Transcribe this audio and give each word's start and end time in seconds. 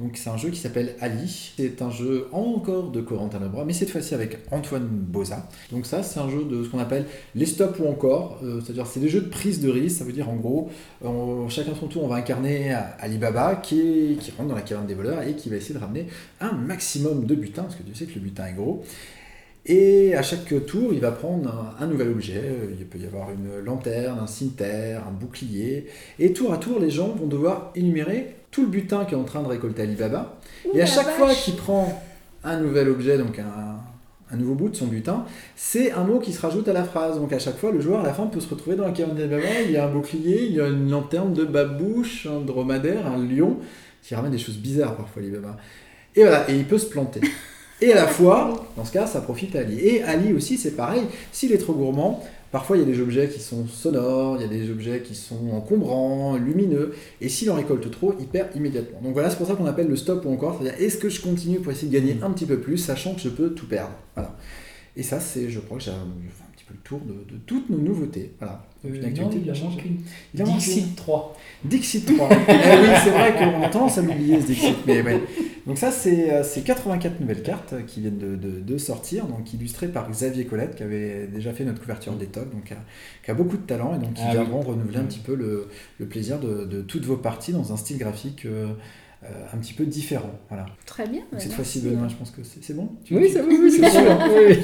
Donc 0.00 0.16
c'est 0.16 0.30
un 0.30 0.36
jeu 0.36 0.50
qui 0.50 0.60
s'appelle 0.60 0.94
Ali. 1.00 1.52
C'est 1.56 1.82
un 1.82 1.90
jeu 1.90 2.28
encore 2.32 2.90
de 2.90 3.00
Corentin 3.00 3.40
Lebras, 3.40 3.64
mais 3.64 3.72
cette 3.72 3.90
fois-ci 3.90 4.14
avec 4.14 4.38
Antoine 4.52 4.86
Boza. 4.86 5.48
Donc 5.72 5.86
ça, 5.86 6.02
c'est 6.02 6.20
un 6.20 6.30
jeu 6.30 6.44
de 6.44 6.62
ce 6.62 6.68
qu'on 6.68 6.78
appelle 6.78 7.06
les 7.34 7.46
stops 7.46 7.80
ou 7.80 7.88
encore. 7.88 8.38
Euh, 8.44 8.60
c'est-à-dire 8.60 8.86
c'est 8.86 9.00
des 9.00 9.08
jeux 9.08 9.22
de 9.22 9.28
prise 9.28 9.60
de 9.60 9.70
risque. 9.70 9.98
Ça 9.98 10.04
veut 10.04 10.12
dire 10.12 10.28
en 10.28 10.36
gros, 10.36 10.70
chacun 11.48 11.74
son 11.74 11.88
tour, 11.88 12.04
on 12.04 12.08
va 12.08 12.16
incarner 12.16 12.72
Alibaba 13.00 13.56
qui, 13.56 14.18
qui 14.20 14.30
rentre 14.32 14.50
dans 14.50 14.54
la 14.54 14.62
caverne 14.62 14.86
des 14.86 14.94
voleurs 14.94 15.22
et 15.22 15.34
qui 15.34 15.48
va 15.48 15.56
essayer 15.56 15.74
de 15.74 15.80
ramener 15.80 16.06
un 16.40 16.52
maximum 16.52 17.26
de 17.26 17.34
butin, 17.34 17.62
parce 17.62 17.74
que 17.74 17.82
tu 17.82 17.94
sais 17.94 18.06
que 18.06 18.14
le 18.14 18.20
butin 18.20 18.46
est 18.46 18.54
gros. 18.54 18.84
Et 19.66 20.14
à 20.14 20.22
chaque 20.22 20.64
tour, 20.66 20.94
il 20.94 21.00
va 21.00 21.10
prendre 21.10 21.76
un, 21.78 21.86
nouvel 21.86 22.08
objet. 22.08 22.42
Il 22.78 22.86
peut 22.86 22.98
y 22.98 23.04
avoir 23.04 23.30
une 23.30 23.62
lanterne, 23.62 24.18
un 24.18 24.26
cimetière, 24.26 25.06
un 25.06 25.10
bouclier. 25.10 25.86
Et 26.18 26.32
tour 26.32 26.54
à 26.54 26.56
tour, 26.56 26.78
les 26.80 26.88
gens 26.88 27.08
vont 27.08 27.26
devoir 27.26 27.70
énumérer 27.74 28.37
tout 28.50 28.62
le 28.62 28.68
butin 28.68 29.04
qu'est 29.04 29.16
en 29.16 29.24
train 29.24 29.42
de 29.42 29.48
récolter 29.48 29.82
Alibaba. 29.82 30.38
et 30.74 30.82
à 30.82 30.86
chaque 30.86 31.10
fois 31.10 31.32
qu'il 31.34 31.56
prend 31.56 32.02
un 32.44 32.60
nouvel 32.60 32.88
objet, 32.88 33.18
donc 33.18 33.38
un, 33.38 34.36
nouveau 34.36 34.54
bout 34.54 34.68
de 34.68 34.76
son 34.76 34.86
butin, 34.86 35.24
c'est 35.56 35.92
un 35.92 36.04
mot 36.04 36.18
qui 36.18 36.32
se 36.32 36.40
rajoute 36.40 36.68
à 36.68 36.72
la 36.72 36.84
phrase. 36.84 37.16
Donc 37.18 37.32
à 37.32 37.38
chaque 37.38 37.56
fois, 37.56 37.72
le 37.72 37.80
joueur 37.80 38.00
à 38.00 38.02
la 38.02 38.12
fin 38.12 38.26
peut 38.26 38.40
se 38.40 38.48
retrouver 38.48 38.76
dans 38.76 38.84
la 38.84 38.92
caverne 38.92 39.16
d'Alibaba. 39.16 39.62
Il 39.64 39.72
y 39.72 39.76
a 39.76 39.86
un 39.86 39.90
bouclier, 39.90 40.46
il 40.46 40.52
y 40.52 40.60
a 40.60 40.68
une 40.68 40.90
lanterne 40.90 41.32
de 41.32 41.44
babouche, 41.44 42.26
un 42.26 42.40
dromadaire, 42.40 43.06
un 43.06 43.18
lion, 43.18 43.58
qui 44.02 44.14
ramène 44.14 44.32
des 44.32 44.38
choses 44.38 44.58
bizarres 44.58 44.96
parfois 44.96 45.22
Alibaba. 45.22 45.56
Et 46.14 46.22
voilà, 46.22 46.48
et 46.50 46.56
il 46.56 46.64
peut 46.64 46.78
se 46.78 46.86
planter. 46.86 47.20
Et 47.80 47.92
à 47.92 47.96
la 47.96 48.06
fois, 48.08 48.66
dans 48.76 48.84
ce 48.84 48.92
cas, 48.92 49.06
ça 49.06 49.20
profite 49.20 49.54
à 49.54 49.60
Ali. 49.60 49.78
Et 49.78 50.02
Ali 50.02 50.32
aussi, 50.32 50.58
c'est 50.58 50.72
pareil. 50.72 51.02
S'il 51.32 51.52
est 51.52 51.58
trop 51.58 51.72
gourmand, 51.72 52.24
parfois 52.50 52.76
il 52.76 52.80
y 52.80 52.82
a 52.82 52.86
des 52.86 53.00
objets 53.00 53.28
qui 53.28 53.40
sont 53.40 53.66
sonores, 53.68 54.36
il 54.36 54.42
y 54.42 54.44
a 54.44 54.48
des 54.48 54.70
objets 54.70 55.00
qui 55.00 55.14
sont 55.14 55.50
encombrants, 55.52 56.36
lumineux. 56.36 56.94
Et 57.20 57.28
s'il 57.28 57.50
en 57.50 57.54
récolte 57.54 57.88
trop, 57.90 58.14
il 58.18 58.26
perd 58.26 58.48
immédiatement. 58.56 59.00
Donc 59.00 59.12
voilà, 59.12 59.30
c'est 59.30 59.36
pour 59.36 59.46
ça 59.46 59.54
qu'on 59.54 59.66
appelle 59.66 59.88
le 59.88 59.96
stop 59.96 60.24
ou 60.24 60.32
encore. 60.32 60.58
C'est-à-dire, 60.60 60.80
est-ce 60.84 60.98
que 60.98 61.08
je 61.08 61.20
continue 61.20 61.60
pour 61.60 61.70
essayer 61.70 61.88
de 61.88 61.94
gagner 61.94 62.16
un 62.22 62.30
petit 62.30 62.46
peu 62.46 62.58
plus, 62.58 62.78
sachant 62.78 63.14
que 63.14 63.20
je 63.20 63.28
peux 63.28 63.50
tout 63.50 63.66
perdre? 63.66 63.94
Voilà. 64.14 64.34
Et 64.96 65.04
ça, 65.04 65.20
c'est, 65.20 65.48
je 65.48 65.60
crois 65.60 65.78
que 65.78 65.84
j'ai 65.84 65.92
un 65.92 66.08
petit 66.56 66.64
peu 66.64 66.74
le 66.74 66.80
tour 66.80 67.00
de, 67.00 67.32
de 67.32 67.38
toutes 67.46 67.70
nos 67.70 67.78
nouveautés. 67.78 68.32
Voilà. 68.40 68.64
Euh, 68.84 68.90
il 68.94 69.22
en 69.22 69.30
Il 70.34 70.44
Dixit 70.44 70.96
3. 70.96 71.36
Dixit 71.64 72.16
3. 72.16 72.28
eh 72.48 72.52
oui, 72.52 72.88
c'est 73.04 73.10
vrai 73.10 73.34
qu'on 73.36 73.62
a 73.62 73.68
tendance 73.68 73.98
à 73.98 74.02
l'oublier 74.02 74.40
ce 74.40 74.46
Dixit. 74.46 74.76
Mais 74.86 75.02
ouais. 75.02 75.22
Donc 75.68 75.76
ça, 75.76 75.90
c'est 75.90 76.62
84 76.64 77.12
euh, 77.12 77.20
nouvelles 77.20 77.42
cartes 77.42 77.74
qui 77.86 78.00
viennent 78.00 78.16
de, 78.16 78.36
de, 78.36 78.78
sortir, 78.78 79.26
donc 79.26 79.52
illustrées 79.52 79.88
par 79.88 80.10
Xavier 80.10 80.46
Colette, 80.46 80.74
qui 80.74 80.82
avait 80.82 81.26
déjà 81.26 81.52
fait 81.52 81.64
notre 81.64 81.80
couverture 81.82 82.14
des 82.14 82.24
donc 82.24 82.64
qui 82.64 82.72
a, 82.72 82.78
qui 83.22 83.30
a, 83.30 83.34
beaucoup 83.34 83.58
de 83.58 83.62
talent 83.62 83.94
et 83.94 83.98
donc 83.98 84.14
qui 84.14 84.22
ah, 84.26 84.32
viendront 84.32 84.62
renouveler 84.62 84.96
un 84.96 85.04
petit 85.04 85.18
peu 85.18 85.34
le, 85.34 85.68
le 86.00 86.06
plaisir 86.06 86.40
de, 86.40 86.64
de, 86.64 86.80
toutes 86.80 87.04
vos 87.04 87.18
parties 87.18 87.52
dans 87.52 87.70
un 87.70 87.76
style 87.76 87.98
graphique. 87.98 88.46
Euh, 88.46 88.72
euh, 89.24 89.26
un 89.52 89.58
petit 89.58 89.72
peu 89.72 89.84
différent. 89.84 90.30
Voilà. 90.48 90.66
Très 90.86 91.08
bien. 91.08 91.22
cette 91.38 91.52
fois-ci, 91.52 91.80
Benoît, 91.80 92.06
je 92.06 92.14
pense 92.14 92.30
que 92.30 92.42
c'est 92.44 92.72
bon? 92.76 92.88
Oui, 93.10 93.28
c'est 93.32 93.42
bon, 93.42 93.48
c'est 93.68 93.90
sûr. 93.90 94.00